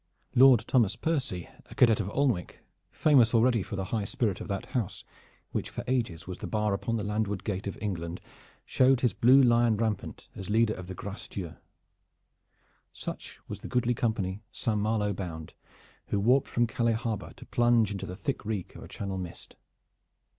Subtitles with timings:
[0.33, 2.61] Lord Thomas Percy, a cadet of Alnwick,
[2.91, 5.03] famous already for the high spirit of that house
[5.51, 8.19] which for ages was the bar upon the landward gate of England,
[8.65, 11.53] showed his blue lion rampant as leader of the Grace Dieu.
[12.91, 15.53] Such was the goodly company Saint Malo bound,
[16.07, 19.55] who warped from Calais Harbor to plunge into the thick reek of a Channel mist.